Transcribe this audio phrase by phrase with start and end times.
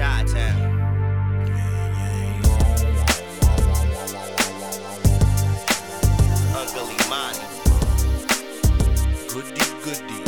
[0.00, 0.80] Chi Town.
[6.56, 7.44] Uncle Imani.
[9.28, 10.20] Goody, goody.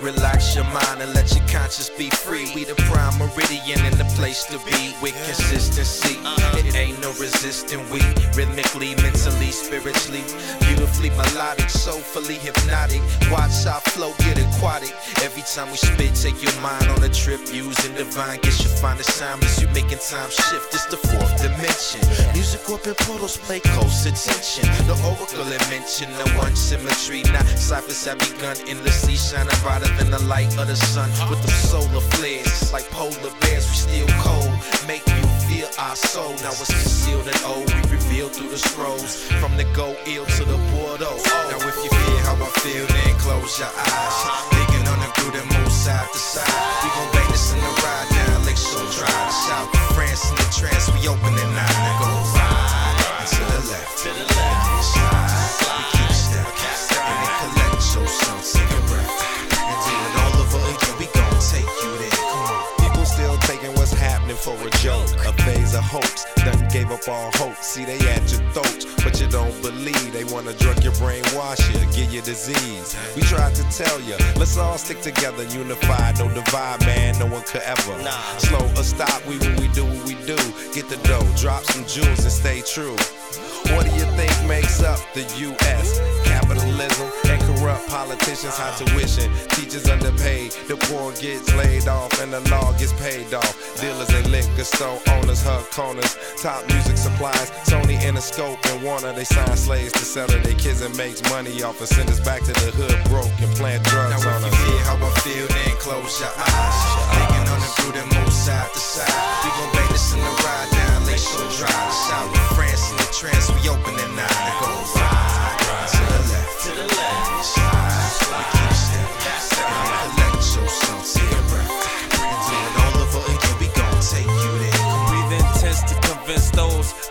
[0.00, 2.50] Relax your mind and let your conscience be free.
[2.54, 6.18] We the Primeridian and the place to be with consistency.
[6.58, 7.78] It ain't no resisting.
[7.90, 8.00] We
[8.34, 10.24] rhythmically, mentally, spiritually,
[10.66, 13.02] beautifully melodic, soulfully hypnotic.
[13.30, 14.94] Watch our flow get aquatic.
[15.40, 17.40] Every time we spit, take your mind on a trip.
[17.50, 19.58] Using divine gifts, you find assignments.
[19.58, 20.68] You making time shift.
[20.68, 22.04] It's the fourth dimension.
[22.36, 24.68] Music open portals, play close attention.
[24.84, 27.22] The oracle and the one symmetry.
[27.32, 31.08] Now ciphers have begun endlessly shining brighter than the light of the sun.
[31.30, 34.52] With the solar flares, like polar bears, we still cold.
[34.86, 36.36] Make you feel our soul.
[36.44, 37.64] Now it's concealed and old.
[37.64, 39.24] We reveal through the scrolls.
[39.40, 41.16] From the go ill to the Bordeaux.
[41.48, 44.59] Now if you feel how I feel, then close your eyes.
[65.80, 66.26] A hoax.
[66.44, 67.56] Done gave up all hope.
[67.56, 70.12] See, they at your throats, but you don't believe.
[70.12, 72.94] They wanna drug your brain, wash you, give you disease.
[73.16, 77.18] We tried to tell you, let's all stick together, unified, no divide, man.
[77.18, 78.10] No one could ever nah.
[78.36, 79.24] slow or stop.
[79.24, 80.36] We when we do what we do.
[80.74, 82.96] Get the dough, drop some jewels, and stay true.
[83.72, 85.98] What do you think makes up the U.S.?
[86.28, 87.08] Capitalism
[87.60, 92.92] corrupt politicians, high tuition, teachers underpaid, the poor gets laid off, and the law gets
[92.94, 93.52] paid off.
[93.80, 99.12] Dealers and liquor store owners hug corners, top music supplies, Sony Interscope and Warner.
[99.12, 102.20] They sign slaves to sell to their kids and makes money off and send us
[102.20, 104.58] back to the hood broke and plant drugs Now on if us.
[104.58, 106.76] you feel how I feel, then close your eyes.
[107.12, 109.44] Thinking on the groove and move side to side.
[109.44, 110.99] We gon' bang this in the ride down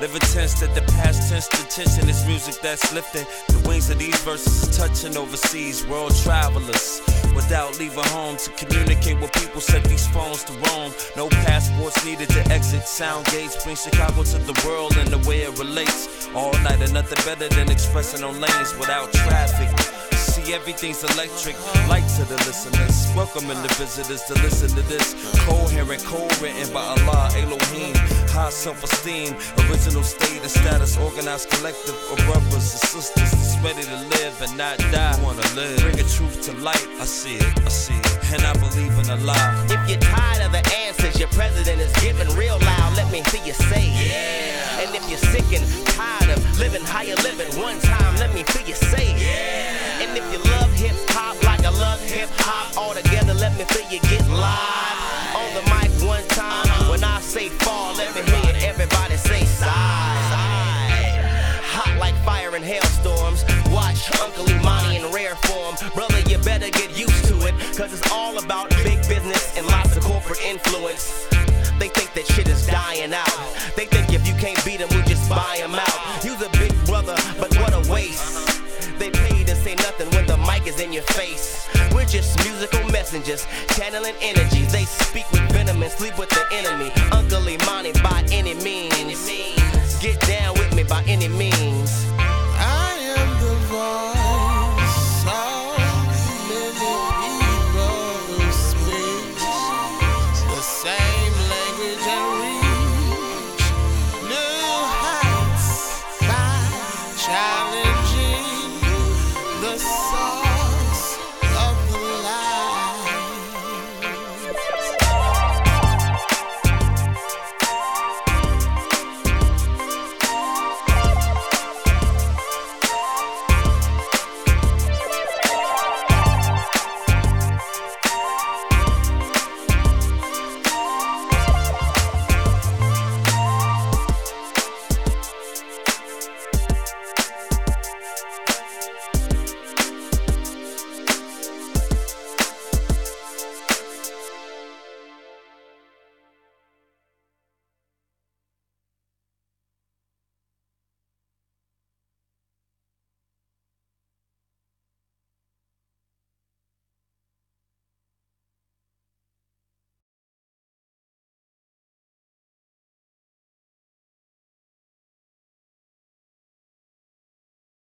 [0.00, 3.26] living tense that the past tense to tension is music that's lifting.
[3.48, 7.02] The wings of these verses touching overseas world travelers.
[7.34, 10.92] Without leaving home to communicate with people, set these phones to roam.
[11.16, 12.82] No passports needed to exit.
[12.86, 16.28] Sound gates bring Chicago to the world and the way it relates.
[16.34, 19.68] All night and nothing better than expressing on lanes without traffic.
[20.16, 21.56] See, everything's electric.
[21.88, 22.77] Light to the listeners.
[23.28, 25.12] Welcoming the visitors to listen to this.
[25.44, 27.94] Coherent, co-written by Allah, Elohim.
[28.32, 29.36] High self-esteem,
[29.68, 34.56] original state and status, organized collective of brothers and sisters that's ready to live and
[34.56, 35.12] not die.
[35.20, 36.80] Wanna live, bring a truth to light.
[37.00, 39.36] I see it, I see it, and I believe in Allah.
[39.68, 43.44] If you're tired of the answers your president is giving real loud, let me hear
[43.44, 44.80] you say yeah.
[44.80, 48.42] And if you're sick and tired of living how you're living one time, let me
[48.56, 50.00] hear you say yeah.
[50.00, 52.67] And if you love hip hop like I love hip hop,
[53.58, 55.34] you get live.
[55.34, 59.70] On the mic one time, when I say fall, let me hear everybody say side.
[61.64, 63.44] Hot like fire and hailstorms.
[63.70, 65.74] Watch Uncle Imani in rare form.
[65.92, 69.96] Brother, you better get used to it, cause it's all about big business and lots
[69.96, 71.26] of corporate influence.
[71.80, 73.38] They think that shit is dying out.
[73.74, 76.24] They think if you can't beat them, we just buy them out.
[76.24, 78.38] You's a big brother, but what a waste.
[78.98, 81.68] They pay to say nothing when the mic is in your face.
[81.92, 84.70] We're just musical messengers, channeling energies.
[84.72, 86.90] They speak with venom and sleep with the enemy.
[87.12, 89.98] Uncle Imani by any means.
[90.00, 92.17] Get down with me by any means.